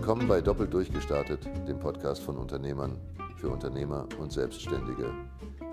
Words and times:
Willkommen 0.00 0.28
bei 0.28 0.40
Doppelt 0.40 0.72
Durchgestartet, 0.72 1.44
dem 1.68 1.78
Podcast 1.78 2.22
von 2.22 2.38
Unternehmern 2.38 2.96
für 3.36 3.50
Unternehmer 3.50 4.08
und 4.18 4.32
Selbstständige. 4.32 5.12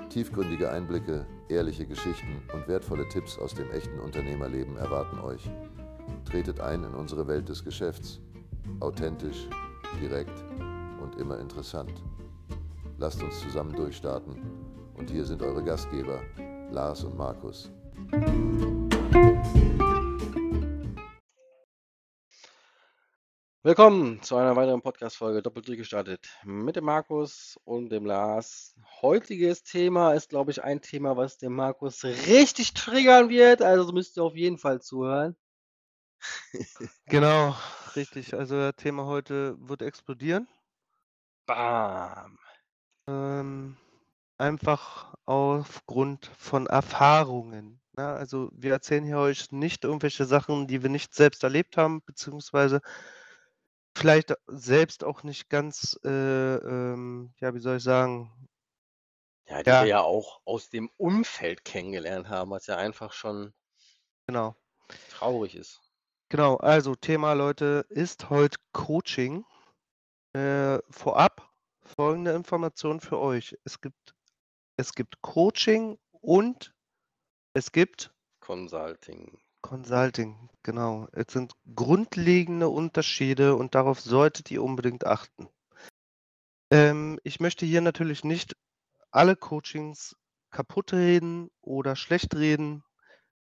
Tiefgründige 0.09 0.69
Einblicke, 0.69 1.25
ehrliche 1.47 1.87
Geschichten 1.87 2.41
und 2.53 2.67
wertvolle 2.67 3.07
Tipps 3.07 3.39
aus 3.39 3.53
dem 3.53 3.71
echten 3.71 3.97
Unternehmerleben 4.01 4.75
erwarten 4.75 5.21
euch. 5.21 5.49
Tretet 6.25 6.59
ein 6.59 6.83
in 6.83 6.93
unsere 6.93 7.25
Welt 7.25 7.47
des 7.47 7.63
Geschäfts. 7.63 8.19
Authentisch, 8.81 9.47
direkt 10.01 10.43
und 11.01 11.15
immer 11.15 11.39
interessant. 11.39 11.93
Lasst 12.97 13.23
uns 13.23 13.39
zusammen 13.39 13.77
durchstarten. 13.77 14.35
Und 14.97 15.09
hier 15.09 15.23
sind 15.23 15.41
eure 15.41 15.63
Gastgeber, 15.63 16.19
Lars 16.69 17.01
und 17.05 17.17
Markus. 17.17 17.71
Willkommen 23.67 24.21
zu 24.21 24.37
einer 24.37 24.55
weiteren 24.55 24.81
Podcast-Folge 24.81 25.41
Doppelt 25.41 25.67
durchgestartet 25.67 26.29
mit 26.45 26.77
dem 26.77 26.85
Markus 26.85 27.59
und 27.65 27.89
dem 27.89 28.05
Lars. 28.05 28.73
Heutiges 29.01 29.61
Thema 29.61 30.13
ist, 30.13 30.29
glaube 30.29 30.51
ich, 30.51 30.63
ein 30.63 30.81
Thema, 30.81 31.17
was 31.17 31.37
dem 31.37 31.53
Markus 31.53 32.05
richtig 32.05 32.73
triggern 32.73 33.27
wird. 33.27 33.61
Also 33.61 33.91
müsst 33.91 34.15
ihr 34.15 34.23
auf 34.23 34.37
jeden 34.37 34.57
Fall 34.57 34.79
zuhören. 34.79 35.35
Genau, 37.07 37.57
richtig. 37.97 38.35
Also 38.35 38.57
das 38.57 38.77
Thema 38.77 39.05
heute 39.05 39.57
wird 39.59 39.81
explodieren. 39.81 40.47
Bam. 41.45 42.39
Ähm, 43.09 43.75
einfach 44.37 45.13
aufgrund 45.25 46.31
von 46.37 46.67
Erfahrungen. 46.67 47.81
Ne? 47.97 48.07
Also 48.07 48.49
wir 48.53 48.71
erzählen 48.71 49.03
hier 49.03 49.17
euch 49.17 49.51
nicht 49.51 49.83
irgendwelche 49.83 50.23
Sachen, 50.23 50.67
die 50.67 50.83
wir 50.83 50.89
nicht 50.89 51.13
selbst 51.13 51.43
erlebt 51.43 51.75
haben, 51.75 52.01
beziehungsweise 52.05 52.79
vielleicht 53.97 54.33
selbst 54.47 55.03
auch 55.03 55.23
nicht 55.23 55.49
ganz, 55.49 55.99
äh, 56.03 56.09
ähm, 56.09 57.33
ja, 57.39 57.53
wie 57.53 57.59
soll 57.59 57.77
ich 57.77 57.83
sagen, 57.83 58.31
Ja, 59.49 59.63
die 59.63 59.69
Ja. 59.69 59.81
wir 59.81 59.87
ja 59.87 60.01
auch 60.01 60.41
aus 60.45 60.69
dem 60.69 60.89
Umfeld 60.97 61.63
kennengelernt 61.65 62.29
haben, 62.29 62.51
was 62.51 62.67
ja 62.67 62.77
einfach 62.77 63.13
schon 63.13 63.53
genau. 64.27 64.55
traurig 65.09 65.55
ist. 65.55 65.81
Genau, 66.29 66.57
also 66.57 66.95
Thema, 66.95 67.33
Leute, 67.33 67.85
ist 67.89 68.29
heute 68.29 68.57
Coaching. 68.73 69.45
Äh, 70.33 70.79
vorab 70.89 71.49
folgende 71.81 72.33
Information 72.33 72.99
für 72.99 73.17
euch. 73.17 73.57
Es 73.63 73.79
gibt, 73.79 74.13
es 74.77 74.93
gibt 74.93 75.21
Coaching 75.21 75.97
und 76.11 76.75
es 77.53 77.71
gibt 77.71 78.13
Consulting. 78.41 79.39
Consulting. 79.61 80.49
Genau. 80.63 81.07
Es 81.11 81.33
sind 81.33 81.53
grundlegende 81.75 82.69
Unterschiede 82.69 83.55
und 83.55 83.75
darauf 83.75 83.99
solltet 83.99 84.51
ihr 84.51 84.63
unbedingt 84.63 85.05
achten. 85.05 85.47
Ähm, 86.71 87.19
ich 87.23 87.39
möchte 87.39 87.65
hier 87.65 87.81
natürlich 87.81 88.23
nicht 88.23 88.55
alle 89.11 89.35
Coachings 89.35 90.15
kaputt 90.51 90.93
reden 90.93 91.49
oder 91.61 91.95
schlecht 91.95 92.35
reden. 92.35 92.83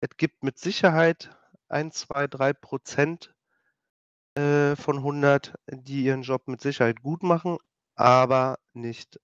Es 0.01 0.11
gibt 0.17 0.43
mit 0.43 0.59
Sicherheit 0.59 1.37
1, 1.69 1.95
2, 1.95 2.27
3 2.29 2.53
Prozent 2.53 3.35
äh, 4.37 4.77
von 4.77 4.99
100, 4.99 5.55
die 5.71 6.05
ihren 6.05 6.23
Job 6.23 6.47
mit 6.47 6.61
Sicherheit 6.61 7.03
gut 7.03 7.23
machen, 7.23 7.59
aber 7.95 8.59
nicht. 8.73 9.19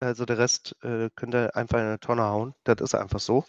Also 0.00 0.24
der 0.24 0.38
Rest 0.38 0.76
äh, 0.82 1.10
könnt 1.16 1.34
ihr 1.34 1.56
einfach 1.56 1.78
in 1.78 1.86
eine 1.86 2.00
Tonne 2.00 2.22
hauen. 2.22 2.54
Das 2.62 2.80
ist 2.80 2.94
einfach 2.94 3.18
so. 3.18 3.44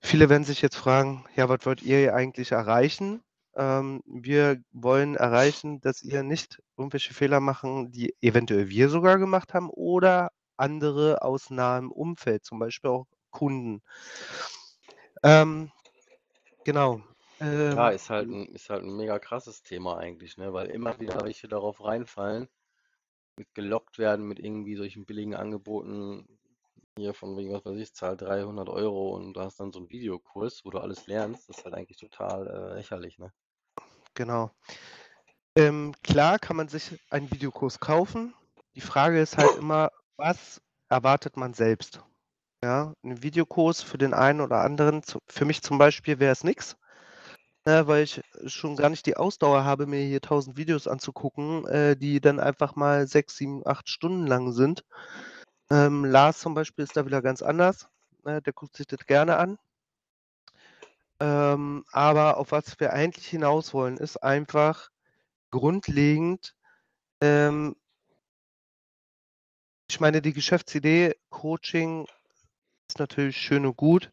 Viele 0.00 0.28
werden 0.28 0.44
sich 0.44 0.62
jetzt 0.62 0.76
fragen, 0.76 1.24
ja, 1.36 1.48
was 1.48 1.64
wollt 1.66 1.82
ihr 1.82 2.14
eigentlich 2.14 2.52
erreichen? 2.52 3.22
Ähm, 3.54 4.02
wir 4.06 4.62
wollen 4.72 5.16
erreichen, 5.16 5.80
dass 5.80 6.02
ihr 6.02 6.22
nicht 6.22 6.62
irgendwelche 6.76 7.14
Fehler 7.14 7.40
machen, 7.40 7.90
die 7.92 8.14
eventuell 8.20 8.68
wir 8.68 8.88
sogar 8.88 9.18
gemacht 9.18 9.54
haben 9.54 9.70
oder 9.70 10.30
andere 10.56 11.22
aus 11.22 11.50
nahem 11.50 11.90
Umfeld, 11.90 12.44
zum 12.44 12.58
Beispiel 12.58 12.90
auch 12.90 13.06
Kunden. 13.30 13.82
Ähm, 15.22 15.70
genau. 16.64 17.02
Ja, 17.70 17.90
Ähm, 17.90 17.90
ist 17.90 18.10
halt 18.10 18.28
ein, 18.28 18.46
ist 18.54 18.70
halt 18.70 18.82
ein 18.84 18.96
mega 18.96 19.18
krasses 19.18 19.62
Thema 19.62 19.98
eigentlich, 19.98 20.36
ne? 20.38 20.52
Weil 20.52 20.68
immer 20.68 20.98
wieder 21.00 21.22
welche 21.24 21.48
darauf 21.48 21.84
reinfallen, 21.84 22.48
mit 23.36 23.54
gelockt 23.54 23.98
werden 23.98 24.26
mit 24.28 24.38
irgendwie 24.40 24.76
solchen 24.76 25.06
billigen 25.06 25.34
Angeboten, 25.34 26.37
hier 26.98 27.14
von 27.14 27.36
wegen, 27.36 27.52
was 27.52 27.64
weiß 27.64 27.78
ich, 27.78 27.94
zahl 27.94 28.16
300 28.16 28.68
Euro 28.68 29.14
und 29.14 29.34
du 29.34 29.40
hast 29.40 29.60
dann 29.60 29.72
so 29.72 29.78
einen 29.78 29.90
Videokurs, 29.90 30.62
wo 30.64 30.70
du 30.70 30.78
alles 30.78 31.06
lernst. 31.06 31.48
Das 31.48 31.58
ist 31.58 31.64
halt 31.64 31.74
eigentlich 31.74 31.98
total 31.98 32.46
äh, 32.46 32.74
lächerlich, 32.74 33.18
ne? 33.18 33.32
Genau. 34.14 34.50
Ähm, 35.56 35.92
klar 36.02 36.38
kann 36.38 36.56
man 36.56 36.68
sich 36.68 36.98
einen 37.10 37.30
Videokurs 37.30 37.80
kaufen. 37.80 38.34
Die 38.74 38.80
Frage 38.80 39.20
ist 39.20 39.36
halt 39.36 39.56
immer, 39.58 39.90
was 40.16 40.60
erwartet 40.88 41.36
man 41.36 41.54
selbst? 41.54 42.00
Ja, 42.62 42.94
ein 43.04 43.22
Videokurs 43.22 43.82
für 43.82 43.98
den 43.98 44.14
einen 44.14 44.40
oder 44.40 44.62
anderen, 44.62 45.02
für 45.28 45.44
mich 45.44 45.62
zum 45.62 45.78
Beispiel 45.78 46.18
wäre 46.18 46.32
es 46.32 46.42
nichts, 46.42 46.76
ne, 47.64 47.86
weil 47.86 48.02
ich 48.02 48.20
schon 48.46 48.74
gar 48.74 48.90
nicht 48.90 49.06
die 49.06 49.16
Ausdauer 49.16 49.64
habe, 49.64 49.86
mir 49.86 50.04
hier 50.04 50.16
1000 50.16 50.56
Videos 50.56 50.88
anzugucken, 50.88 51.66
äh, 51.68 51.96
die 51.96 52.20
dann 52.20 52.40
einfach 52.40 52.74
mal 52.74 53.06
sechs, 53.06 53.36
sieben, 53.36 53.64
acht 53.64 53.88
Stunden 53.88 54.26
lang 54.26 54.52
sind. 54.52 54.84
Ähm, 55.70 56.04
Lars 56.04 56.40
zum 56.40 56.54
Beispiel 56.54 56.84
ist 56.84 56.96
da 56.96 57.06
wieder 57.06 57.22
ganz 57.22 57.42
anders. 57.42 57.88
Ne, 58.24 58.42
der 58.42 58.52
guckt 58.52 58.76
sich 58.76 58.86
das 58.86 59.06
gerne 59.06 59.36
an. 59.36 59.58
Ähm, 61.20 61.84
aber 61.92 62.36
auf 62.36 62.52
was 62.52 62.78
wir 62.80 62.92
eigentlich 62.92 63.26
hinaus 63.26 63.74
wollen, 63.74 63.96
ist 63.96 64.16
einfach 64.22 64.90
grundlegend, 65.50 66.54
ähm, 67.20 67.76
ich 69.90 70.00
meine, 70.00 70.20
die 70.22 70.34
Geschäftsidee 70.34 71.16
Coaching 71.30 72.06
ist 72.88 72.98
natürlich 72.98 73.36
schön 73.38 73.64
und 73.64 73.76
gut. 73.76 74.12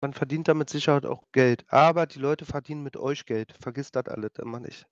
Man 0.00 0.14
verdient 0.14 0.48
damit 0.48 0.70
Sicherheit 0.70 1.04
auch 1.04 1.24
Geld. 1.32 1.64
Aber 1.68 2.06
die 2.06 2.20
Leute 2.20 2.46
verdienen 2.46 2.82
mit 2.82 2.96
euch 2.96 3.26
Geld. 3.26 3.54
Vergisst 3.60 3.96
das 3.96 4.06
alles 4.06 4.32
immer 4.38 4.60
nicht. 4.60 4.86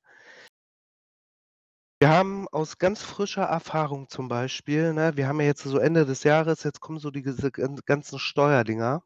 Wir 2.01 2.11
haben 2.11 2.47
aus 2.49 2.79
ganz 2.79 3.03
frischer 3.03 3.43
Erfahrung 3.43 4.09
zum 4.09 4.29
Beispiel, 4.29 4.93
ne, 4.93 5.17
wir 5.17 5.27
haben 5.27 5.41
ja 5.41 5.47
jetzt 5.47 5.65
so 5.65 5.79
Ende 5.79 6.07
des 6.07 6.23
Jahres, 6.23 6.63
jetzt 6.63 6.81
kommen 6.81 7.01
so 7.01 7.11
diese 7.11 7.51
gan- 7.51 7.81
ganzen 7.87 8.21
Steuerdinger. 8.21 9.03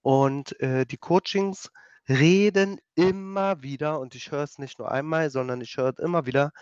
Und 0.00 0.58
äh, 0.60 0.86
die 0.86 0.96
Coachings 0.96 1.70
reden 2.08 2.80
immer 2.94 3.62
wieder, 3.62 4.00
und 4.00 4.14
ich 4.14 4.30
höre 4.32 4.42
es 4.42 4.58
nicht 4.58 4.78
nur 4.78 4.90
einmal, 4.90 5.28
sondern 5.30 5.60
ich 5.60 5.76
höre 5.76 5.90
es 5.90 5.98
immer 5.98 6.24
wieder, 6.24 6.52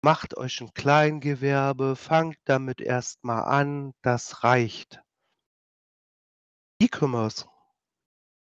macht 0.00 0.36
euch 0.36 0.60
ein 0.60 0.74
Kleingewerbe, 0.74 1.94
fangt 1.94 2.38
damit 2.44 2.80
erstmal 2.80 3.44
an, 3.44 3.94
das 4.02 4.42
reicht. 4.42 5.00
E-Commerce, 6.80 7.46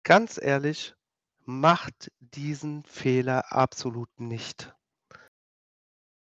ganz 0.05 0.41
ehrlich, 0.43 0.95
macht 1.45 2.11
diesen 2.21 2.83
Fehler 2.85 3.53
absolut 3.53 4.09
nicht. 4.19 4.75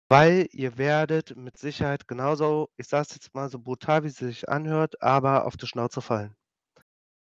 Weil 0.10 0.48
ihr 0.52 0.80
werdet 0.80 1.38
mit 1.38 1.58
Sicherheit 1.58 2.08
genauso, 2.08 2.70
ich 2.78 2.88
sage 2.88 3.06
es 3.08 3.14
jetzt 3.16 3.36
mal 3.36 3.48
so 3.50 3.60
brutal, 3.60 4.04
wie 4.04 4.08
es 4.08 4.18
sich 4.18 4.50
anhört, 4.50 5.02
aber 5.04 5.46
auf 5.46 5.56
die 5.56 5.68
Schnauze 5.68 6.02
fallen. 6.02 6.36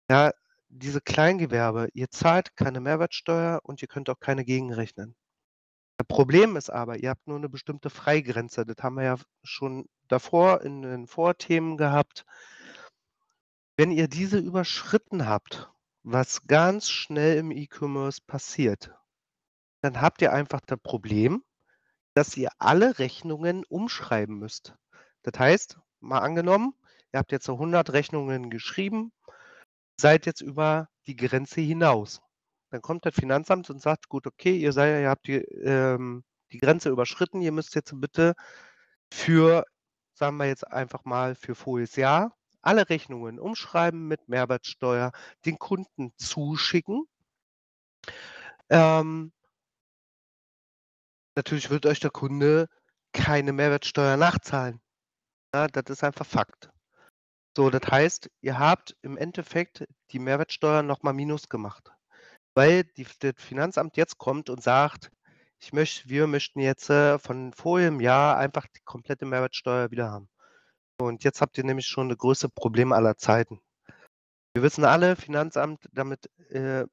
Ja, 0.10 0.34
diese 0.68 1.00
Kleingewerbe, 1.00 1.88
ihr 1.94 2.10
zahlt 2.10 2.58
keine 2.58 2.82
Mehrwertsteuer 2.82 3.62
und 3.64 3.82
ihr 3.82 3.88
könnt 3.88 4.10
auch 4.10 4.20
keine 4.20 4.44
gegenrechnen. 4.44 5.16
Das 5.98 6.08
Problem 6.08 6.58
ist 6.58 6.70
aber, 6.70 6.98
ihr 6.98 7.12
habt 7.12 7.26
nur 7.26 7.38
eine 7.38 7.48
bestimmte 7.48 7.90
Freigrenze. 7.90 8.66
Das 8.66 8.84
haben 8.84 8.96
wir 8.96 9.04
ja 9.04 9.16
schon 9.44 9.86
davor 10.10 10.62
in 10.62 10.82
den 10.82 11.08
Vorthemen 11.08 11.78
gehabt. 11.78 12.26
Wenn 13.78 13.92
ihr 13.92 14.10
diese 14.10 14.40
überschritten 14.40 15.26
habt, 15.26 15.72
was 16.04 16.48
ganz 16.48 16.90
schnell 16.90 17.38
im 17.38 17.52
E-Commerce 17.52 18.20
passiert, 18.28 18.92
dann 19.82 20.02
habt 20.02 20.22
ihr 20.22 20.34
einfach 20.34 20.62
das 20.62 20.80
Problem, 20.82 21.44
dass 22.14 22.36
ihr 22.38 22.50
alle 22.60 23.00
Rechnungen 23.00 23.64
umschreiben 23.66 24.38
müsst. 24.38 24.76
Das 25.24 25.40
heißt, 25.40 25.80
mal 26.00 26.20
angenommen, 26.20 26.74
ihr 27.12 27.20
habt 27.20 27.32
jetzt 27.32 27.46
so 27.46 27.54
100 27.54 27.94
Rechnungen 27.94 28.50
geschrieben, 28.50 29.12
seid 30.00 30.26
jetzt 30.26 30.42
über 30.42 30.90
die 31.08 31.16
Grenze 31.16 31.62
hinaus. 31.62 32.22
Dann 32.70 32.82
kommt 32.82 33.06
das 33.06 33.16
Finanzamt 33.16 33.70
und 33.70 33.82
sagt, 33.82 34.10
gut, 34.10 34.28
okay, 34.28 34.58
ihr, 34.58 34.74
seid, 34.74 35.02
ihr 35.02 35.10
habt 35.10 35.28
die, 35.28 35.38
ähm, 35.38 36.24
die 36.52 36.60
Grenze 36.60 36.90
überschritten, 36.90 37.42
ihr 37.42 37.52
müsst 37.52 37.76
jetzt 37.76 37.94
bitte 38.00 38.34
für, 39.12 39.66
sagen 40.14 40.38
wir 40.38 40.48
jetzt 40.48 40.68
einfach 40.68 41.06
mal, 41.06 41.36
für 41.36 41.56
voriges 41.56 41.96
Jahr 41.96 42.36
alle 42.64 42.90
Rechnungen 42.90 43.40
umschreiben 43.40 44.08
mit 44.08 44.28
Mehrwertsteuer, 44.30 45.12
den 45.46 45.60
Kunden 45.60 46.14
zuschicken. 46.18 47.06
Ähm, 48.70 49.34
natürlich 51.36 51.70
wird 51.70 51.86
euch 51.86 52.00
der 52.00 52.12
Kunde 52.12 52.68
keine 53.14 53.54
Mehrwertsteuer 53.54 54.18
nachzahlen. 54.18 54.82
Ja, 55.54 55.68
das 55.68 55.84
ist 55.90 56.04
einfach 56.04 56.26
Fakt. 56.26 56.70
So, 57.56 57.70
das 57.70 57.90
heißt, 57.90 58.32
ihr 58.42 58.58
habt 58.58 58.96
im 59.04 59.18
Endeffekt 59.18 59.86
die 60.12 60.20
Mehrwertsteuer 60.20 60.82
nochmal 60.82 61.14
minus 61.14 61.50
gemacht. 61.50 61.92
Weil 62.56 62.84
die, 62.84 63.06
das 63.20 63.34
Finanzamt 63.38 63.98
jetzt 63.98 64.18
kommt 64.18 64.50
und 64.50 64.64
sagt, 64.64 65.12
ich 65.60 65.72
möchte 65.74 66.10
wir 66.10 66.28
möchten 66.28 66.60
jetzt, 66.60 66.90
äh, 66.90 67.20
von 67.20 67.54
vorigem 67.54 68.00
Jahr 68.00 68.38
einfach 68.38 68.68
die 68.68 68.82
komplette 68.84 69.26
Mehrwertsteuer 69.26 69.92
wieder 69.92 70.12
haben. 70.12 70.30
Und 71.00 71.24
jetzt 71.24 71.42
habt 71.42 71.58
ihr 71.58 71.64
nämlich 71.64 71.88
schon 71.88 72.10
das 72.10 72.18
größte 72.18 72.50
Problem 72.50 72.92
aller 72.92 73.18
Zeiten. 73.18 73.62
Wir 74.54 74.64
wissen 74.64 74.86
alle, 74.86 75.16
Finanzamt, 75.16 75.88
damit, 75.94 76.30
äh, 76.50 76.86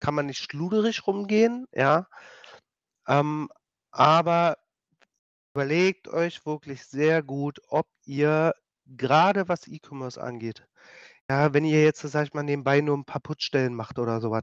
kann 0.00 0.14
man 0.14 0.26
nicht 0.26 0.38
schluderig 0.38 1.06
rumgehen, 1.06 1.66
ja. 1.72 2.08
Ähm, 3.06 3.48
aber 3.90 4.58
überlegt 5.54 6.08
euch 6.08 6.44
wirklich 6.46 6.84
sehr 6.86 7.22
gut, 7.22 7.60
ob 7.68 7.86
ihr 8.04 8.54
gerade 8.86 9.48
was 9.48 9.68
E-Commerce 9.68 10.20
angeht 10.22 10.66
ja, 11.32 11.54
wenn 11.54 11.64
ihr 11.64 11.82
jetzt, 11.82 12.00
sage 12.02 12.26
ich 12.26 12.34
mal, 12.34 12.42
nebenbei 12.42 12.80
nur 12.80 12.96
ein 12.96 13.04
paar 13.04 13.20
Putzstellen 13.20 13.74
macht 13.74 13.98
oder 13.98 14.20
so 14.20 14.30
was, 14.30 14.42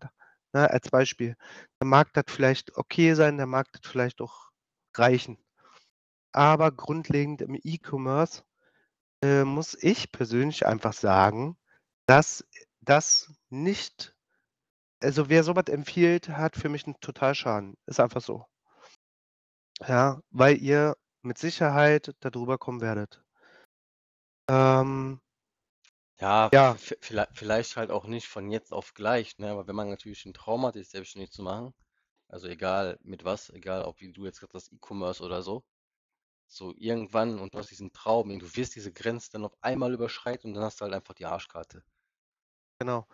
ne, 0.53 0.69
als 0.69 0.89
Beispiel, 0.89 1.35
dann 1.79 1.89
mag 1.89 2.11
das 2.13 2.25
vielleicht 2.27 2.75
okay 2.77 3.13
sein, 3.13 3.37
dann 3.37 3.49
mag 3.49 3.71
das 3.71 3.81
vielleicht 3.89 4.21
auch 4.21 4.49
reichen. 4.95 5.37
Aber 6.31 6.71
grundlegend 6.71 7.41
im 7.41 7.55
E-Commerce, 7.55 8.43
äh, 9.23 9.43
muss 9.43 9.75
ich 9.81 10.11
persönlich 10.11 10.65
einfach 10.65 10.93
sagen, 10.93 11.57
dass 12.07 12.45
das 12.81 13.33
nicht 13.49 14.15
also, 15.01 15.29
wer 15.29 15.43
so 15.43 15.55
was 15.55 15.65
empfiehlt, 15.69 16.29
hat 16.29 16.55
für 16.55 16.69
mich 16.69 16.85
'n 16.87 16.95
Totalschaden. 17.01 17.75
Ist 17.87 17.99
einfach 17.99 18.21
so. 18.21 18.45
Ja, 19.87 20.21
weil 20.31 20.57
ihr 20.61 20.95
mit 21.21 21.37
Sicherheit 21.37 22.13
da 22.19 22.29
drüber 22.29 22.57
kommen 22.57 22.81
werdet. 22.81 23.23
Ähm 24.49 25.19
Ja, 26.17 26.51
Ja. 26.51 26.79
v 26.79 26.95
viellei 26.99 27.27
vielleicht 27.33 27.77
halt 27.77 27.91
auch 27.91 28.05
nicht 28.05 28.27
von 28.27 28.51
jetzt 28.51 28.73
auf 28.73 28.93
gleich, 28.93 29.37
ne? 29.37 29.51
Aber 29.51 29.67
wenn 29.67 29.75
man 29.75 29.89
natürlich 29.89 30.25
'n 30.25 30.33
Traum 30.33 30.65
hat, 30.65 30.73
sich 30.73 30.89
selbstständig 30.89 31.31
zu 31.31 31.43
machen, 31.43 31.73
also 32.27 32.47
egal 32.47 32.99
mit 33.03 33.23
was, 33.25 33.49
egal 33.51 33.83
ob 33.83 34.01
wie 34.01 34.11
du 34.11 34.25
jetzt 34.25 34.39
gesagt 34.39 34.53
hast, 34.55 34.71
E-Commerce 34.73 35.23
oder 35.23 35.41
so, 35.43 35.63
so 36.47 36.73
irgendwann 36.77 37.39
und 37.39 37.53
du 37.55 37.59
hast 37.59 37.71
diesen 37.71 37.93
Traum 37.93 38.37
du 38.39 38.55
wirst 38.55 38.75
diese 38.75 38.93
Grenze 38.93 39.31
dann 39.31 39.45
auf 39.45 39.53
einmal 39.63 39.93
überschreiten 39.93 40.51
und 40.51 40.55
dann 40.55 40.65
hast 40.65 40.81
du 40.81 40.85
halt 40.85 40.93
einfach 40.95 41.15
die 41.15 41.25
Arschkarte. 41.27 41.83
Genau. 42.81 43.05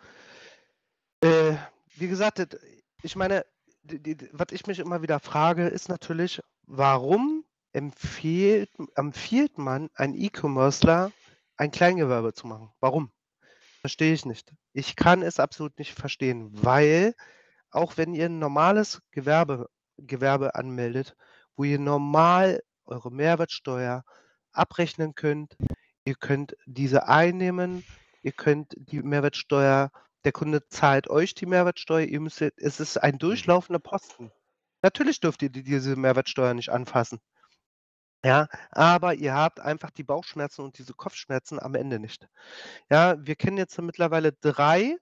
Äh, 1.22 1.56
wie 1.96 2.08
gesagt, 2.08 2.58
ich 3.02 3.16
meine, 3.16 3.44
d 3.82 3.98
d 3.98 4.14
d 4.14 4.28
was 4.32 4.48
ich 4.52 4.66
mich 4.66 4.78
immer 4.78 5.02
wieder 5.02 5.20
frage, 5.20 5.66
ist 5.68 5.88
natürlich, 5.88 6.40
warum 6.66 7.44
empfiehlt 7.72 8.70
empfiehlt 8.96 9.58
man 9.58 9.90
ein 9.94 10.14
E-Commercer, 10.14 11.12
ein 11.56 11.70
Kleingewerbe 11.70 12.34
zu 12.34 12.46
machen? 12.46 12.70
Warum? 12.80 13.10
Verstehe 13.80 14.12
ich 14.14 14.24
nicht. 14.26 14.52
Ich 14.72 14.96
kann 14.96 15.22
es 15.22 15.40
absolut 15.40 15.78
nicht 15.78 15.94
verstehen, 15.94 16.50
weil 16.52 17.14
auch 17.70 17.96
wenn 17.96 18.14
ihr 18.14 18.26
'n 18.26 18.38
normales 18.38 19.02
Gewerbe 19.12 19.68
Gewerbe 19.98 20.54
anmeldet, 20.54 21.16
wo 21.56 21.64
ihr 21.64 21.78
normal 21.78 22.62
eure 22.86 23.10
Mehrwertsteuer 23.12 24.04
abrechnen 24.52 25.14
könnt, 25.14 25.56
ihr 26.04 26.14
könnt 26.16 26.56
diese 26.66 27.08
einnehmen, 27.08 27.84
ihr 28.22 28.32
könnt 28.32 28.74
die 28.78 29.02
Mehrwertsteuer 29.02 29.90
der 30.26 30.32
Kunde 30.32 30.68
zahlt 30.68 31.08
euch 31.08 31.34
die 31.34 31.46
Mehrwertsteuer, 31.46 32.06
ihr 32.06 32.20
müsst 32.20 32.42
es 32.42 32.80
ist 32.80 32.98
ein 32.98 33.18
Mhm. 33.20 33.20
durchlaufender 33.20 33.80
Posten. 33.80 34.32
Natürlich 34.82 35.20
dürft 35.20 35.42
ihr 35.42 35.50
die 35.50 35.62
diese 35.64 35.96
Mehrwertsteuer 35.96 36.54
nicht 36.54 36.70
anfassen. 36.70 37.20
Ja, 38.24 38.48
aber 38.72 39.14
ihr 39.14 39.34
habt 39.34 39.60
einfach 39.60 39.90
die 39.90 40.02
Bauchschmerzen 40.04 40.62
und 40.62 40.78
diese 40.78 40.94
Kopfschmerzen 40.94 41.60
am 41.60 41.74
Ende 41.76 41.98
nicht. 42.00 42.28
Ja, 42.90 43.16
wir 43.24 43.36
kennen 43.36 43.58
jetzt 43.58 43.78
mittlerweile 43.80 44.32
3, 44.32 44.96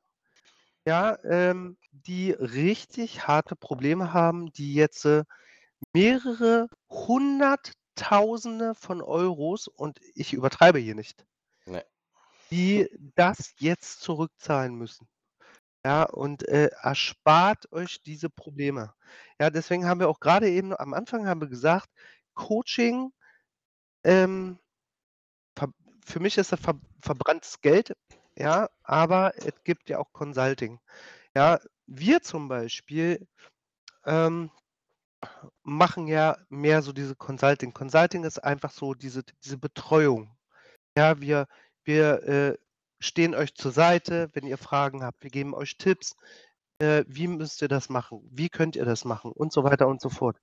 ja, 0.87 1.19
ähm, 1.25 1.79
die 1.93 2.33
richtig 2.33 3.27
harte 3.29 3.57
Probleme 3.57 4.13
haben, 4.15 4.53
die 4.53 4.75
jetzt, 4.75 5.07
äh, 5.07 5.25
mehrere 5.95 6.69
Hunderttausende 6.91 8.75
von 8.77 9.03
Euros 9.03 9.69
und 9.69 10.01
ich 10.15 10.33
übertreibe 10.35 10.79
hier 10.81 10.95
nicht 10.97 11.27
Ne. 11.67 11.85
die 12.51 12.89
das 13.17 13.55
jetzt 13.59 14.01
zurückzahlen 14.01 14.75
müssen. 14.75 15.09
Ja, 15.85 16.05
und, 16.05 16.49
äh, 16.49 16.71
erspart 16.83 17.71
euch 17.73 18.03
diese 18.03 18.31
Probleme. 18.31 18.95
Ja, 19.41 19.51
deswegen 19.51 19.87
haben 19.87 20.01
wir 20.01 20.09
auch 20.09 20.21
grade 20.21 20.49
eben 20.51 20.75
am 20.77 20.95
Anfang 20.95 21.27
haben 21.27 21.41
wir 21.43 21.49
gesagt, 21.49 21.91
Coaching, 22.35 23.13
ähm, 24.05 24.59
für 26.07 26.21
mich 26.21 26.39
ist 26.39 26.53
das 26.53 26.61
ver 26.61 26.75
verbranntes 27.01 27.61
Geld, 27.61 27.95
ja, 28.37 28.69
aber 28.83 29.33
es 29.37 29.53
gibt 29.65 29.89
ja 29.89 29.99
auch 29.99 30.13
Consulting. 30.13 30.79
Ja, 31.37 31.61
wir 31.87 32.23
zum 32.23 32.49
Beispiel, 32.49 33.27
ähm, 34.07 34.51
machen 35.63 36.07
ja 36.07 36.37
mehr 36.49 36.83
so 36.83 36.93
diese 36.93 37.17
Consulting. 37.17 37.73
Consulting 37.73 38.25
ist 38.25 38.43
einfach 38.45 38.71
so 38.71 38.95
diese 38.95 39.23
diese 39.45 39.59
Betreuung. 39.59 40.37
Ja, 40.97 41.21
wir 41.21 41.47
wir, 41.85 42.23
äh, 42.25 42.59
stehen 43.05 43.35
euch 43.35 43.55
zur 43.55 43.73
Seite, 43.73 44.31
wenn 44.35 44.47
ihr 44.47 44.59
Fragen 44.59 45.05
habt. 45.05 45.23
Wir 45.23 45.31
geben 45.31 45.55
euch 45.55 45.77
Tipps, 45.79 46.17
äh, 46.81 47.05
wie 47.09 47.29
müsst 47.29 47.63
ihr 47.63 47.69
das 47.69 47.89
machen? 47.91 48.21
Wie 48.31 48.49
könnt 48.51 48.77
ihr 48.77 48.85
das 48.87 49.05
machen? 49.05 49.33
Und 49.33 49.53
so 49.53 49.65
weiter 49.65 49.89
und 49.89 50.01
so 50.03 50.11
fort. 50.11 50.39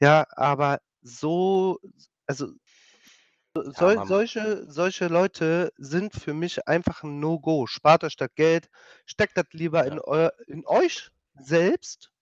Ja, 0.00 0.26
aber 0.36 0.80
so 1.02 1.78
also 2.26 2.48
Ja, 3.78 3.90
man 3.90 4.06
solche 4.06 4.64
solche 4.70 5.08
Leute 5.08 5.72
sind 5.76 6.14
für 6.14 6.34
mich 6.34 6.66
einfach 6.68 7.02
'n 7.04 7.20
No-Go. 7.20 7.66
Spart 7.66 8.04
euch 8.04 8.16
das 8.16 8.30
Geld, 8.34 8.68
steckt 9.06 9.36
das 9.36 9.46
lieber 9.52 9.84
Ja. 9.84 9.86
in 9.86 9.98
eu 10.00 10.28
in 10.46 10.66
euch 10.66 11.10
selbst, 11.38 12.12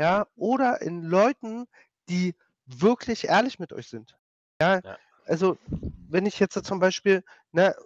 ja, 0.00 0.26
oder 0.36 0.82
in 0.82 1.02
Leuten, 1.04 1.66
die 2.10 2.36
wirklich 2.66 3.26
ehrlich 3.28 3.58
mit 3.60 3.72
euch 3.72 3.88
sind. 3.88 4.18
Ja, 4.60 4.82
Ja. 4.84 4.98
also, 5.26 5.58
wenn 6.08 6.26
ich 6.26 6.40
jetzt 6.40 6.62
zum 6.66 6.80
Beispiel, 6.80 7.24
ne 7.52 7.76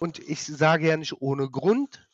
und 0.00 0.18
ich 0.20 0.44
sage 0.44 0.88
ja 0.88 0.96
nicht 0.96 1.20
ohne 1.22 1.50
Grund, 1.50 2.08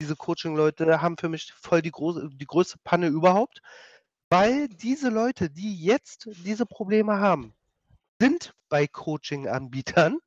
diese 0.00 0.16
Coaching-Leute 0.16 1.02
haben 1.02 1.16
für 1.18 1.28
mich 1.28 1.52
voll 1.54 1.82
die 1.82 1.90
große 1.92 2.30
die 2.34 2.46
größte 2.46 2.78
Panne 2.84 3.08
überhaupt, 3.08 3.62
weil 4.30 4.68
diese 4.68 5.10
Leute, 5.10 5.50
die 5.50 5.76
jetzt 5.84 6.28
diese 6.44 6.66
Probleme 6.66 7.20
haben, 7.20 7.54
sind 8.20 8.54
bei 8.70 8.86
Coaching-Anbietern, 8.88 10.18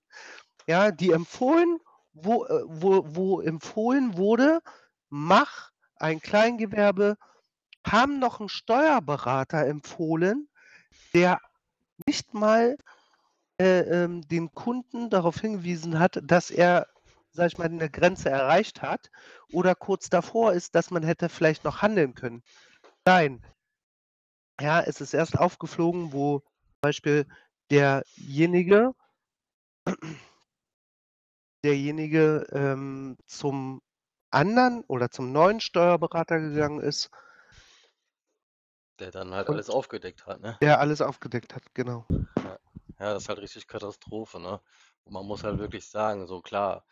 ja, 0.67 0.91
die 0.91 1.11
empfohlen 1.11 1.79
wo 2.13 2.45
äh, 2.45 2.63
wo 2.67 3.03
wo 3.15 3.41
empfohlen 3.41 4.17
wurde: 4.17 4.61
„Mach 5.09 5.71
ein 5.97 6.21
Kleingewerbe“, 6.21 7.17
haben 7.87 8.19
noch 8.19 8.41
'n 8.41 8.49
Steuerberater 8.49 9.65
empfohlen, 9.67 10.49
der 11.15 11.41
nicht 12.07 12.33
mal, 12.35 12.77
äh, 13.59 13.81
ähm, 14.05 14.21
den 14.29 14.51
Kunden 14.53 15.09
darauf 15.11 15.39
hingewiesen 15.41 15.99
hat, 15.99 16.19
dass 16.23 16.51
er, 16.51 16.87
sage 17.35 17.47
ich 17.49 17.57
mal, 17.57 17.69
'ne 17.69 17.89
Grenze 17.89 18.29
erreicht 18.29 18.81
hat 18.81 19.11
oder 19.51 19.75
kurz 19.75 20.09
davor 20.09 20.53
ist, 20.53 20.75
dass 20.75 20.91
man 20.91 21.03
hätte 21.03 21.29
vielleicht 21.29 21.63
noch 21.63 21.81
handeln 21.81 22.13
können. 22.15 22.43
Nein. 23.07 23.41
Ja, 24.61 24.81
es 24.81 25.01
ist 25.01 25.13
erst 25.13 25.37
aufgeflogen, 25.37 26.13
wo 26.13 26.39
zum 26.39 26.81
Beispiel 26.81 27.27
derjenige 27.71 28.93
derjenige, 31.65 32.45
ähm, 32.51 33.17
zum 33.25 33.81
anderen 34.31 34.83
oder 34.87 35.09
zum 35.09 35.31
neuen 35.31 35.59
Steuerberater 35.59 36.39
gegangen 36.39 36.79
ist 36.79 37.09
Der 38.99 39.11
dann 39.11 39.33
halt 39.33 39.49
alles 39.49 39.69
aufgedeckt 39.69 40.25
hat, 40.25 40.41
ne? 40.41 40.57
der 40.61 40.79
alles 40.79 41.01
aufgedeckt 41.01 41.55
hat, 41.55 41.63
genau. 41.73 42.05
Ja. 42.09 42.59
Ja, 42.99 43.13
das 43.13 43.23
ist 43.23 43.29
halt 43.29 43.39
richtig 43.39 43.67
Katastrophe, 43.67 44.39
ne? 44.39 44.61
Und 45.03 45.13
man 45.13 45.25
muss 45.25 45.43
halt 45.43 45.57
wirklich 45.59 45.85
sagen, 45.85 46.27
so 46.27 46.41
klar, 46.41 46.85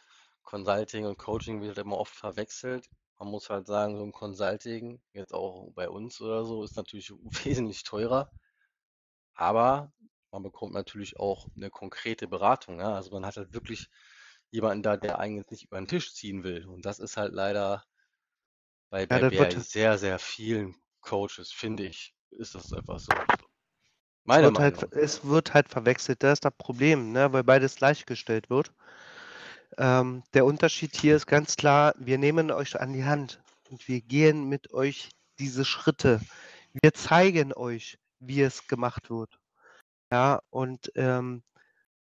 Consulting 0.44 1.06
und 1.06 1.18
Coaching 1.18 1.62
wird 1.62 1.78
immer 1.80 1.98
oft 1.98 2.16
verwechselt. 2.16 2.90
Man 3.20 3.30
muss 3.30 3.50
halt 3.50 3.68
sagen, 3.68 3.98
so 3.98 4.04
'n 4.04 4.12
Consulting, 4.12 5.02
jetzt 5.14 5.34
auch 5.34 5.72
bei 5.74 5.90
uns 5.90 6.22
oder 6.22 6.46
so, 6.46 6.64
ist 6.64 6.78
natürlich 6.78 7.12
wesentlich 7.46 7.84
teurer. 7.84 8.30
Aber 9.36 9.92
man 10.32 10.44
bekommt 10.44 10.74
natürlich 10.74 11.18
auch 11.20 11.48
'ne 11.56 11.70
konkrete 11.70 12.28
Beratung, 12.28 12.80
ja? 12.80 12.94
Also, 12.96 13.12
man 13.12 13.26
hat 13.26 13.38
halt 13.38 13.54
wirklich 13.54 13.90
jemanden 14.52 14.84
da, 14.84 14.98
der 14.98 15.20
jetzt 15.28 15.52
nicht 15.52 15.66
über 15.66 15.78
'n 15.78 15.88
Tisch 15.88 16.14
ziehen 16.14 16.44
will. 16.44 16.68
Und 16.68 16.86
das 16.86 17.00
ist 17.00 17.18
halt 17.18 17.34
leider 17.34 17.84
bei 18.92 19.06
Ja, 19.10 19.18
bei 19.20 19.30
wird 19.30 19.54
sehr, 19.54 19.98
sehr 19.98 20.20
vielen 20.20 20.76
Coaches, 21.02 21.52
finde 21.52 21.86
ich, 21.86 22.16
ist 22.32 22.56
das 22.56 22.72
einfach 22.74 23.00
so. 23.00 23.12
Es 24.28 24.42
Meine 24.42 24.42
wird 24.42 24.60
halt 24.60 24.84
Meinung. 24.84 24.94
es 24.94 25.24
wird 25.24 25.54
halt 25.54 25.70
verwechselt, 25.70 26.24
das 26.24 26.34
ist 26.34 26.46
das 26.46 26.54
Problem, 26.58 27.14
ne, 27.14 27.32
weil 27.34 27.44
beides 27.46 27.76
gleichgestellt 27.78 28.50
wird. 28.50 28.74
Ähm, 29.78 30.24
der 30.34 30.46
Unterschied 30.46 30.96
hier 30.96 31.16
ist 31.16 31.28
ganz 31.28 31.56
klar, 31.56 31.94
wir 31.98 32.18
nehmen 32.18 32.52
euch 32.52 32.80
an 32.80 32.94
die 32.94 33.06
Hand 33.06 33.42
und 33.70 33.88
wir 33.88 34.02
gehen 34.02 34.50
mit 34.50 34.74
euch 34.74 35.10
diese 35.40 35.66
Schritte. 35.66 36.22
Wir 36.82 36.94
zeigen 36.94 37.54
euch, 37.54 37.98
wie 38.20 38.42
es 38.42 38.68
gemacht 38.68 39.10
wird. 39.10 39.40
Ja, 40.12 40.42
und, 40.50 40.92
ähm, 40.96 41.44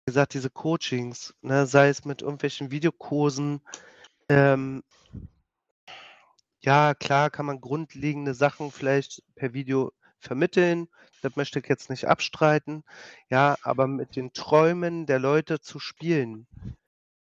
wie 0.05 0.11
gesagt, 0.11 0.33
diese 0.33 0.49
Coachings, 0.49 1.33
ne, 1.41 1.65
sei 1.67 1.89
es 1.89 2.05
mit 2.05 2.21
irgendwelchen 2.21 2.71
Videokursen, 2.71 3.61
ähm 4.29 4.83
ja, 6.61 6.95
klar 6.95 7.29
kann 7.29 7.45
man 7.45 7.61
grundlegende 7.61 8.33
Sachen 8.33 8.71
vielleicht 8.71 9.23
per 9.35 9.53
Video 9.53 9.93
vermitteln, 10.19 10.89
das 11.21 11.35
möchte 11.35 11.59
ich 11.59 11.67
jetzt 11.67 11.89
nicht 11.89 12.05
abstreiten, 12.05 12.83
ja, 13.29 13.55
aber 13.61 13.87
mit 13.87 14.15
den 14.15 14.33
Träumen 14.33 15.05
der 15.05 15.19
Leute 15.19 15.59
zu 15.61 15.79
spielen, 15.79 16.47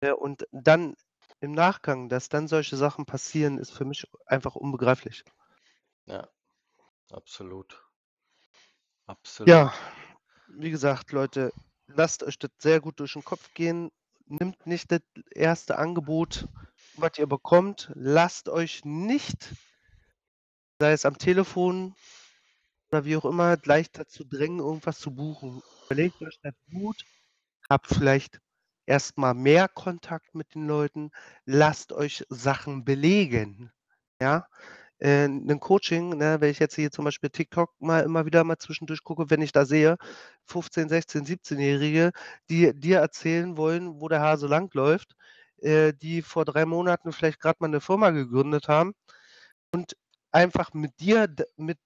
ja, 0.03 0.15
und 0.15 0.47
dann 0.51 0.97
im 1.41 1.53
Nachgang, 1.53 2.09
dass 2.09 2.29
dann 2.29 2.49
solche 2.49 2.77
Sachen 2.77 3.07
passieren, 3.07 3.59
ist 3.59 3.73
für 3.73 3.85
mich 3.85 4.07
einfach 4.27 4.55
unbegreiflich. 4.57 5.25
Ja, 6.07 6.29
absolut. 7.11 7.83
Absolut. 9.07 9.49
Ja, 9.49 9.75
wie 10.49 10.71
gesagt, 10.71 11.13
Leute, 11.13 11.53
lasst 11.87 12.23
euch 12.23 12.39
das 12.39 12.51
sehr 12.59 12.81
gut 12.81 13.01
durch 13.01 13.15
den 13.15 13.25
Kopf 13.25 13.53
gehen. 13.55 13.91
Nimmt 14.27 14.67
nicht 14.67 14.91
das 14.93 15.03
erste 15.31 15.79
Angebot, 15.79 16.49
was 16.97 17.19
ihr 17.19 17.27
bekommt. 17.27 17.91
Lasst 17.95 18.49
euch 18.49 18.85
nicht, 18.85 19.55
sei 20.79 20.93
es 20.93 21.05
am 21.05 21.19
Telefon 21.19 21.95
oder 22.91 23.05
wie 23.05 23.17
auch 23.17 23.25
immer, 23.25 23.57
gleich 23.57 23.91
dazu 23.91 24.25
drängen, 24.25 24.61
irgendwas 24.61 24.99
zu 24.99 25.15
buchen. 25.15 25.63
Überlegt 25.87 26.21
euch 26.23 26.39
das 26.43 26.55
gut, 26.71 27.05
habt 27.69 27.87
vielleicht 27.89 28.42
erstmal 28.87 29.35
mehr 29.35 29.69
Kontakt 29.69 30.35
mit 30.35 30.55
den 30.55 30.67
Leuten, 30.69 31.11
lasst 31.47 31.93
euch 31.93 32.25
Sachen 32.31 32.85
belegen. 32.85 33.73
Ja, 34.21 34.47
äh, 35.01 35.29
'nen 35.29 35.61
Coaching, 35.61 36.11
ne, 36.19 36.41
wenn 36.41 36.51
ich 36.51 36.59
jetzt 36.61 36.77
hier 36.77 36.91
zum 36.93 37.05
Beispiel 37.07 37.31
TikTok 37.31 37.71
mal 37.81 38.01
immer 38.05 38.27
wieder 38.27 38.45
mal 38.45 38.59
zwischendurch 38.59 39.05
gucke, 39.05 39.31
wenn 39.31 39.43
ich 39.43 39.53
da 39.53 39.67
sehe, 39.67 39.97
15, 40.47 40.89
16, 40.89 41.25
17-Jährige, 41.27 42.13
die 42.51 42.73
dir 42.75 43.01
erzählen 43.01 43.57
wollen, 43.59 44.01
wo 44.01 44.09
der 44.09 44.21
Hase 44.23 44.47
langläuft, 44.49 45.15
äh, 45.63 45.93
die 45.95 46.23
vor 46.23 46.45
3 46.47 46.67
Monaten 46.67 47.13
vielleicht 47.13 47.41
grad 47.41 47.61
mal 47.61 47.69
'ne 47.69 47.81
Firma 47.83 48.11
gegründet 48.11 48.69
haben 48.69 48.93
und 49.75 49.97
einfach 50.33 50.73
mit 50.75 51.01
dir 51.01 51.29
mit 51.57 51.79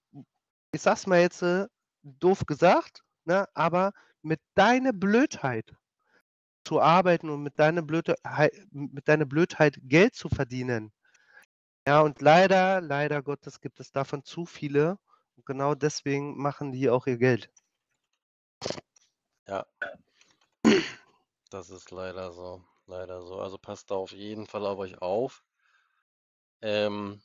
ich 0.75 0.83
sage 0.83 0.97
es 0.99 1.07
mal 1.09 1.21
jetzt, 1.21 1.43
äh, 1.43 1.67
doof 2.05 2.47
gesagt, 2.47 3.03
ne, 3.27 3.47
aber 3.55 3.93
mit 4.23 4.41
deiner 4.57 4.93
Blödheit 4.95 5.75
zu 6.67 6.81
arbeiten 6.83 7.31
und 7.31 7.43
mit 7.45 7.59
deiner 7.61 7.83
Blöde 7.83 8.17
hei 8.27 8.51
mit 8.73 9.09
deiner 9.09 9.27
Blödheit 9.27 9.79
Geld 9.85 10.15
zu 10.17 10.29
verdienen. 10.31 10.93
Ja, 11.89 12.03
und 12.03 12.21
leider, 12.23 12.81
leider 12.83 13.23
Gottes 13.23 13.61
gibt 13.61 13.81
es 13.81 13.93
davon 13.93 14.25
zu 14.25 14.47
viele 14.47 14.99
und 15.37 15.47
genau 15.47 15.75
deswegen 15.77 16.37
machen 16.39 16.73
die 16.73 16.91
auch 16.91 17.07
ihr 17.09 17.19
Geld. 17.19 17.51
Ja. 19.49 19.65
Das 21.51 21.71
ist 21.71 21.91
leider 21.91 22.33
so, 22.33 22.65
leider 22.87 23.23
so. 23.23 23.41
Also, 23.41 23.59
passt 23.59 23.91
da 23.91 23.97
auf 23.97 24.13
jeden 24.13 24.47
Fall 24.47 24.65
auf 24.67 24.79
euch 24.79 24.99
auf. 25.03 25.43
Ähm, 26.63 27.21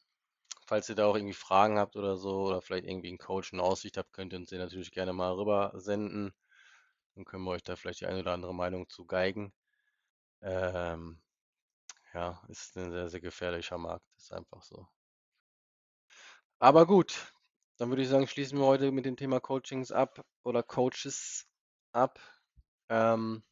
falls 0.68 0.90
ihr 0.90 0.96
da 0.96 1.08
auch 1.08 1.16
irgendwie 1.16 1.34
Fragen 1.34 1.80
habt 1.80 1.96
oder 1.98 2.18
so 2.18 2.44
oder 2.48 2.62
vielleicht 2.62 2.86
irgendwie 2.86 3.10
'n 3.12 3.18
Coach 3.20 3.54
in 3.54 3.60
Aussicht 3.62 3.98
habt, 3.98 4.14
könnt 4.14 4.34
ihr 4.34 4.40
uns 4.40 4.50
den 4.50 4.60
natürlich 4.60 4.92
gerne 4.92 5.14
mal 5.14 5.34
rüber 5.34 5.74
senden. 5.76 6.34
Dann 7.16 7.26
können 7.26 7.44
wir 7.46 7.52
euch 7.52 7.64
da 7.64 7.76
vielleicht 7.76 8.02
die 8.02 8.06
eine 8.08 8.20
oder 8.20 8.34
andere 8.34 8.54
Meinung 8.54 8.90
zu 8.90 9.06
geigen. 9.06 9.54
Ähm, 10.42 11.22
ja, 12.14 12.42
ist 12.50 12.78
'n 12.78 12.92
sehr, 12.92 13.10
sehr 13.10 13.22
gefährlicher 13.22 13.78
Markt, 13.80 14.06
ist 14.18 14.34
einfach 14.34 14.64
so. 14.64 14.88
Aber 16.60 16.86
gut, 16.86 17.34
dann 17.78 17.90
würde 17.90 18.04
ich 18.04 18.08
sagen, 18.10 18.28
schließen 18.28 18.60
wir 18.60 18.66
heute 18.68 18.92
mit 18.92 19.06
dem 19.06 19.18
Thema 19.18 19.40
Coachings 19.40 19.92
ab 19.92 20.24
oder 20.44 20.62
Coaches 20.64 21.48
ab. 21.92 22.20
Ähm, 22.90 23.44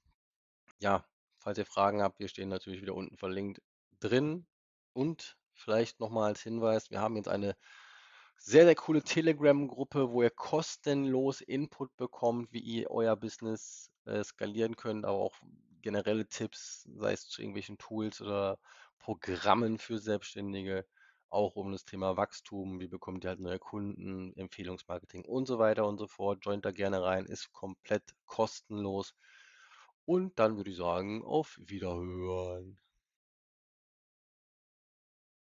ja, 0.80 1.06
falls 1.40 1.58
ihr 1.60 1.66
Fragen 1.66 2.02
habt, 2.04 2.20
wir 2.20 2.30
stehen 2.30 2.50
natürlich 2.50 2.82
wieder 2.82 2.96
unten 2.96 3.18
verlinkt 3.18 3.62
drin. 4.00 4.48
Und 4.94 5.38
vielleicht 5.54 6.00
noch 6.02 6.10
mal 6.12 6.28
als 6.28 6.42
Hinweis, 6.44 6.92
wir 6.92 7.02
haben 7.02 7.18
jetzt 7.18 7.30
eine 7.30 7.58
sehr, 8.40 8.66
sehr 8.66 8.76
coole 8.76 9.04
Telegram-Gruppe, 9.04 10.12
wo 10.12 10.24
ihr 10.24 10.30
kostenlos 10.30 11.42
Input 11.42 11.96
bekommt, 11.98 12.52
wie 12.54 12.60
ihr 12.60 12.90
euer 12.90 13.16
Business, 13.16 13.92
äh, 14.06 14.24
skalieren 14.24 14.76
könnt, 14.76 15.06
aber 15.06 15.18
auch 15.18 15.36
generelle 15.82 16.28
Tipps, 16.28 16.90
sei 16.96 17.14
es 17.14 17.28
zu 17.28 17.42
irgendwelchen 17.42 17.78
Tools 17.78 18.22
oder 18.22 18.60
Programmen 19.00 19.78
für 19.78 20.00
Selbstständige, 20.00 20.86
auch 21.30 21.56
um 21.56 21.72
das 21.72 21.86
Thema 21.86 22.18
Wachstum, 22.18 22.80
wie 22.80 22.88
bekommt 22.88 23.24
ihr 23.24 23.30
halt 23.30 23.40
neue 23.40 23.60
Kunden, 23.60 24.36
Empfehlungsmarketing 24.36 25.26
und 25.26 25.46
so 25.46 25.60
weiter 25.60 25.86
und 25.86 25.98
so 25.98 26.08
fort. 26.08 26.40
Joint 26.44 26.66
da 26.66 26.72
gerne 26.72 27.02
rein, 27.04 27.26
ist 27.26 27.52
komplett 27.52 28.04
kostenlos. 28.26 29.14
Und 30.06 30.40
dann 30.40 30.58
würde 30.58 30.72
ich 30.72 30.78
sagen, 30.78 31.24
auf 31.24 31.60
Wiederhören. 31.62 32.80